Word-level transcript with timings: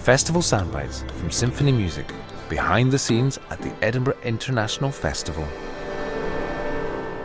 Festival 0.00 0.40
soundbites 0.40 1.08
from 1.10 1.30
symphony 1.30 1.72
music 1.72 2.10
behind 2.48 2.90
the 2.90 2.98
scenes 2.98 3.38
at 3.50 3.60
the 3.60 3.70
Edinburgh 3.84 4.16
International 4.24 4.90
Festival. 4.90 5.46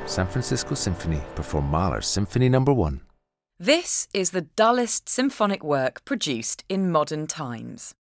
San 0.05 0.27
Francisco 0.27 0.75
Symphony 0.75 1.21
perform 1.35 1.69
Mahler's 1.69 2.05
Symphony 2.05 2.49
Number 2.49 2.73
no. 2.73 2.79
1. 2.79 3.01
This 3.57 4.09
is 4.13 4.31
the 4.31 4.41
dullest 4.41 5.07
symphonic 5.07 5.63
work 5.63 6.03
produced 6.03 6.65
in 6.67 6.91
modern 6.91 7.27
times. 7.27 7.95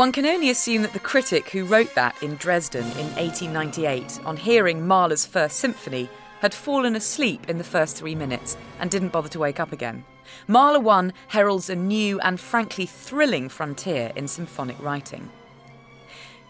One 0.00 0.12
can 0.12 0.24
only 0.24 0.48
assume 0.48 0.80
that 0.80 0.94
the 0.94 0.98
critic 0.98 1.50
who 1.50 1.66
wrote 1.66 1.94
that 1.94 2.22
in 2.22 2.36
Dresden 2.36 2.86
in 2.92 3.14
1898, 3.16 4.20
on 4.24 4.34
hearing 4.34 4.86
Mahler's 4.86 5.26
First 5.26 5.58
Symphony, 5.58 6.08
had 6.40 6.54
fallen 6.54 6.96
asleep 6.96 7.50
in 7.50 7.58
the 7.58 7.64
first 7.64 7.98
three 7.98 8.14
minutes 8.14 8.56
and 8.78 8.90
didn't 8.90 9.12
bother 9.12 9.28
to 9.28 9.38
wake 9.38 9.60
up 9.60 9.72
again. 9.72 10.02
Mahler 10.48 10.80
1 10.80 11.12
heralds 11.28 11.68
a 11.68 11.76
new 11.76 12.18
and 12.20 12.40
frankly 12.40 12.86
thrilling 12.86 13.50
frontier 13.50 14.10
in 14.16 14.26
symphonic 14.26 14.80
writing. 14.80 15.28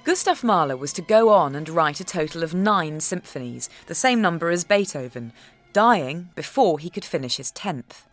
Gustav 0.04 0.44
Mahler 0.44 0.76
was 0.76 0.92
to 0.92 1.02
go 1.02 1.30
on 1.30 1.56
and 1.56 1.68
write 1.68 1.98
a 1.98 2.04
total 2.04 2.44
of 2.44 2.54
nine 2.54 3.00
symphonies, 3.00 3.68
the 3.86 3.96
same 3.96 4.20
number 4.20 4.50
as 4.50 4.62
Beethoven, 4.62 5.32
dying 5.72 6.28
before 6.36 6.78
he 6.78 6.88
could 6.88 7.04
finish 7.04 7.38
his 7.38 7.50
tenth. 7.50 8.06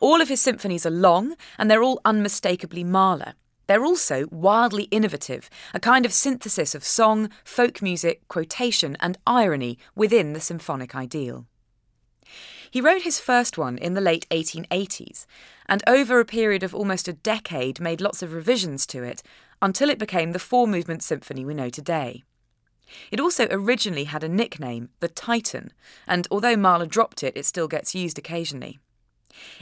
All 0.00 0.20
of 0.20 0.28
his 0.28 0.40
symphonies 0.40 0.84
are 0.84 0.90
long 0.90 1.36
and 1.56 1.70
they're 1.70 1.84
all 1.84 2.00
unmistakably 2.04 2.82
Mahler. 2.82 3.34
They're 3.66 3.84
also 3.84 4.26
wildly 4.30 4.84
innovative, 4.84 5.50
a 5.74 5.80
kind 5.80 6.06
of 6.06 6.12
synthesis 6.12 6.74
of 6.74 6.84
song, 6.84 7.30
folk 7.44 7.82
music, 7.82 8.26
quotation, 8.28 8.96
and 9.00 9.18
irony 9.26 9.78
within 9.94 10.32
the 10.32 10.40
symphonic 10.40 10.94
ideal. 10.94 11.46
He 12.70 12.80
wrote 12.80 13.02
his 13.02 13.20
first 13.20 13.56
one 13.56 13.78
in 13.78 13.94
the 13.94 14.00
late 14.00 14.26
1880s, 14.30 15.26
and 15.66 15.82
over 15.86 16.20
a 16.20 16.24
period 16.24 16.62
of 16.62 16.74
almost 16.74 17.08
a 17.08 17.12
decade 17.12 17.80
made 17.80 18.00
lots 18.00 18.22
of 18.22 18.32
revisions 18.32 18.86
to 18.86 19.02
it 19.02 19.22
until 19.62 19.88
it 19.88 19.98
became 19.98 20.32
the 20.32 20.38
four 20.38 20.66
movement 20.66 21.02
symphony 21.02 21.44
we 21.44 21.54
know 21.54 21.70
today. 21.70 22.22
It 23.10 23.20
also 23.20 23.48
originally 23.50 24.04
had 24.04 24.22
a 24.22 24.28
nickname, 24.28 24.90
the 25.00 25.08
Titan, 25.08 25.72
and 26.06 26.28
although 26.30 26.56
Mahler 26.56 26.86
dropped 26.86 27.22
it, 27.22 27.36
it 27.36 27.46
still 27.46 27.68
gets 27.68 27.94
used 27.94 28.18
occasionally. 28.18 28.78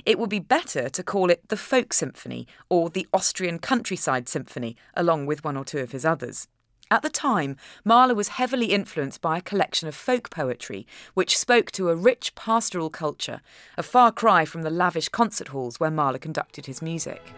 It 0.04 0.18
would 0.18 0.30
be 0.30 0.38
better 0.38 0.88
to 0.88 1.02
call 1.02 1.30
it 1.30 1.48
the 1.48 1.56
Folk 1.56 1.92
Symphony 1.92 2.46
or 2.68 2.90
the 2.90 3.06
Austrian 3.12 3.58
Countryside 3.58 4.28
Symphony, 4.28 4.76
along 4.94 5.26
with 5.26 5.44
one 5.44 5.56
or 5.56 5.64
two 5.64 5.78
of 5.78 5.92
his 5.92 6.04
others. 6.04 6.48
At 6.90 7.02
the 7.02 7.10
time, 7.10 7.56
Mahler 7.84 8.14
was 8.14 8.28
heavily 8.28 8.66
influenced 8.66 9.20
by 9.20 9.38
a 9.38 9.42
collection 9.42 9.88
of 9.88 9.94
folk 9.94 10.30
poetry, 10.30 10.86
which 11.14 11.38
spoke 11.38 11.70
to 11.72 11.88
a 11.88 11.96
rich 11.96 12.34
pastoral 12.34 12.90
culture, 12.90 13.40
a 13.78 13.82
far 13.82 14.12
cry 14.12 14.44
from 14.44 14.62
the 14.62 14.70
lavish 14.70 15.08
concert 15.08 15.48
halls 15.48 15.80
where 15.80 15.90
Mahler 15.90 16.18
conducted 16.18 16.66
his 16.66 16.82
music. 16.82 17.32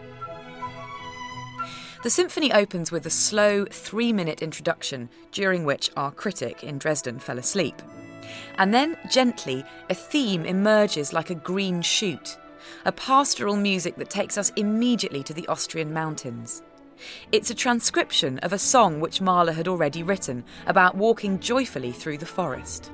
The 2.03 2.09
symphony 2.09 2.53
opens 2.53 2.91
with 2.91 3.05
a 3.05 3.09
slow 3.09 3.65
three 3.65 4.13
minute 4.13 4.41
introduction, 4.41 5.09
during 5.31 5.65
which 5.65 5.89
our 5.97 6.11
critic 6.11 6.63
in 6.63 6.77
Dresden 6.77 7.17
fell 7.17 7.39
asleep. 7.39 7.81
And 8.57 8.73
then, 8.73 8.97
gently, 9.09 9.63
a 9.89 9.93
theme 9.93 10.45
emerges 10.45 11.13
like 11.13 11.29
a 11.29 11.35
green 11.35 11.81
shoot, 11.81 12.37
a 12.85 12.91
pastoral 12.91 13.55
music 13.55 13.95
that 13.97 14.09
takes 14.09 14.37
us 14.37 14.51
immediately 14.55 15.23
to 15.23 15.33
the 15.33 15.47
Austrian 15.47 15.93
mountains. 15.93 16.63
It's 17.31 17.49
a 17.49 17.55
transcription 17.55 18.39
of 18.39 18.53
a 18.53 18.59
song 18.59 18.99
which 18.99 19.21
Mahler 19.21 19.53
had 19.53 19.67
already 19.67 20.03
written 20.03 20.43
about 20.65 20.95
walking 20.95 21.39
joyfully 21.39 21.91
through 21.91 22.17
the 22.17 22.25
forest. 22.25 22.91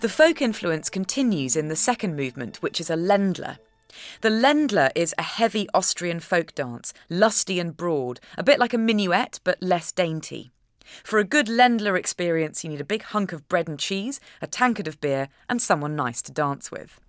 The 0.00 0.08
folk 0.08 0.40
influence 0.40 0.90
continues 0.90 1.56
in 1.56 1.66
the 1.66 1.74
second 1.74 2.14
movement, 2.14 2.62
which 2.62 2.80
is 2.80 2.88
a 2.88 2.94
Ländler. 2.94 3.58
The 4.20 4.28
Ländler 4.28 4.92
is 4.94 5.12
a 5.18 5.22
heavy 5.22 5.66
Austrian 5.74 6.20
folk 6.20 6.54
dance, 6.54 6.94
lusty 7.10 7.58
and 7.58 7.76
broad, 7.76 8.20
a 8.36 8.44
bit 8.44 8.60
like 8.60 8.72
a 8.72 8.78
minuet 8.78 9.40
but 9.42 9.60
less 9.60 9.90
dainty. 9.90 10.52
For 11.02 11.18
a 11.18 11.24
good 11.24 11.48
Ländler 11.48 11.98
experience, 11.98 12.62
you 12.62 12.70
need 12.70 12.80
a 12.80 12.84
big 12.84 13.02
hunk 13.02 13.32
of 13.32 13.48
bread 13.48 13.66
and 13.66 13.76
cheese, 13.76 14.20
a 14.40 14.46
tankard 14.46 14.86
of 14.86 15.00
beer, 15.00 15.30
and 15.48 15.60
someone 15.60 15.96
nice 15.96 16.22
to 16.22 16.32
dance 16.32 16.70
with. 16.70 17.00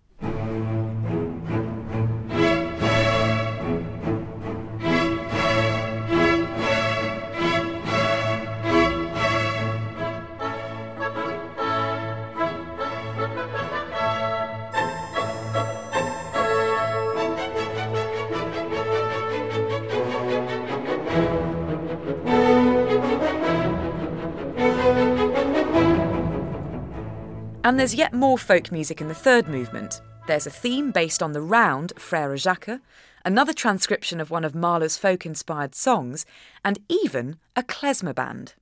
And 27.70 27.80
there's 27.80 27.94
yet 27.94 28.14
more 28.14 28.40
folk 28.40 28.72
music 28.72 29.00
in 29.00 29.10
the 29.10 29.14
third 29.14 29.48
movement. 29.48 30.02
There's 30.26 30.48
a 30.48 30.50
theme 30.50 30.90
based 30.90 31.22
on 31.22 31.34
the 31.34 31.42
round 31.44 31.94
Frère 31.98 32.36
Jacques, 32.36 32.82
another 33.24 33.54
transcription 33.54 34.20
of 34.20 34.32
one 34.32 34.44
of 34.44 34.56
Mahler's 34.56 34.98
folk 34.98 35.24
inspired 35.24 35.76
songs, 35.76 36.26
and 36.66 36.80
even 36.90 37.38
a 37.56 37.62
klezmer 37.62 38.16
band. 38.16 38.56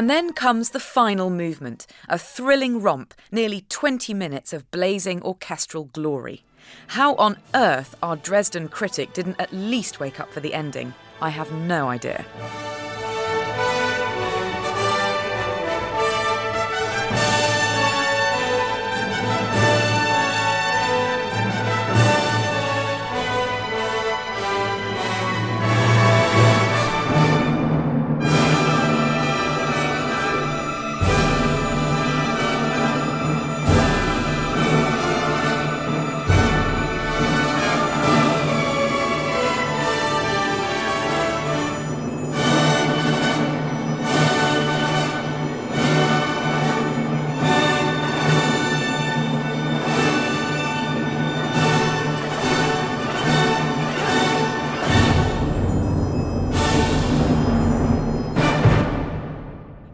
And 0.00 0.08
then 0.08 0.32
comes 0.32 0.70
the 0.70 0.80
final 0.80 1.28
movement, 1.28 1.86
a 2.08 2.16
thrilling 2.16 2.80
romp, 2.80 3.12
nearly 3.30 3.66
20 3.68 4.14
minutes 4.14 4.54
of 4.54 4.70
blazing 4.70 5.22
orchestral 5.22 5.90
glory. 5.92 6.42
How 6.86 7.14
on 7.16 7.36
earth 7.54 7.94
our 8.02 8.16
Dresden 8.16 8.68
critic 8.68 9.12
didn't 9.12 9.38
at 9.38 9.52
least 9.52 10.00
wake 10.00 10.18
up 10.18 10.32
for 10.32 10.40
the 10.40 10.54
ending, 10.54 10.94
I 11.20 11.28
have 11.28 11.52
no 11.52 11.90
idea. 11.90 12.24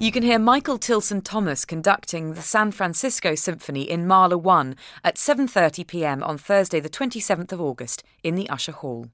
You 0.07 0.13
can 0.13 0.23
hear 0.23 0.39
Michael 0.39 0.79
Tilson 0.79 1.21
Thomas 1.21 1.65
conducting 1.65 2.35
the 2.35 2.41
San 2.41 2.71
Francisco 2.71 3.35
Symphony 3.35 3.83
in 3.83 4.07
Mahler 4.07 4.39
1 4.39 4.77
at 5.03 5.17
7:30 5.17 5.85
p.m. 5.85 6.23
on 6.23 6.39
Thursday 6.39 6.79
the 6.79 6.89
27th 6.89 7.51
of 7.51 7.61
August 7.61 8.05
in 8.23 8.37
the 8.37 8.49
Usher 8.49 8.71
Hall. 8.71 9.09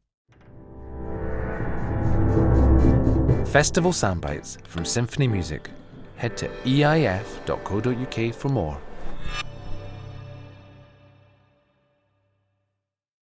Festival 3.47 3.93
soundbites 3.93 4.63
from 4.67 4.85
Symphony 4.85 5.29
Music. 5.29 5.71
Head 6.17 6.37
to 6.37 6.49
eif.co.uk 6.67 8.35
for 8.35 8.49
more. 8.51 8.79